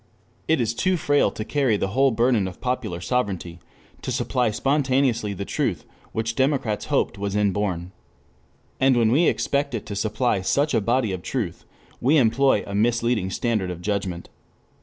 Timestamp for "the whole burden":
1.77-2.47